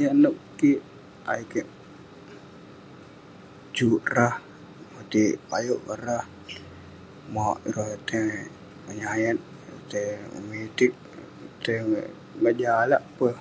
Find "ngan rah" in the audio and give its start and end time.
5.84-6.24